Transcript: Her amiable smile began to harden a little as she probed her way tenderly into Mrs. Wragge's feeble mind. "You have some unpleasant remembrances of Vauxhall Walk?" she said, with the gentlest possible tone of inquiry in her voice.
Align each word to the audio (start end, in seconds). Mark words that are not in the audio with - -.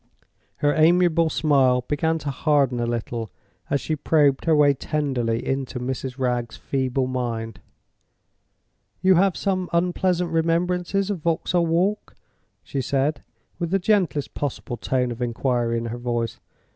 Her 0.55 0.73
amiable 0.73 1.29
smile 1.29 1.81
began 1.81 2.17
to 2.17 2.31
harden 2.31 2.79
a 2.79 2.87
little 2.87 3.29
as 3.69 3.79
she 3.79 3.95
probed 3.95 4.45
her 4.45 4.55
way 4.55 4.73
tenderly 4.73 5.45
into 5.45 5.79
Mrs. 5.79 6.17
Wragge's 6.17 6.57
feeble 6.57 7.05
mind. 7.05 7.59
"You 9.03 9.13
have 9.13 9.37
some 9.37 9.69
unpleasant 9.71 10.31
remembrances 10.31 11.11
of 11.11 11.19
Vauxhall 11.19 11.67
Walk?" 11.67 12.15
she 12.63 12.81
said, 12.81 13.21
with 13.59 13.69
the 13.69 13.77
gentlest 13.77 14.33
possible 14.33 14.75
tone 14.77 15.11
of 15.11 15.21
inquiry 15.21 15.77
in 15.77 15.85
her 15.85 15.99
voice. 15.99 16.39